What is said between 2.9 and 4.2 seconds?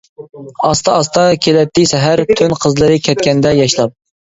كەتكەندە ياشلاپ.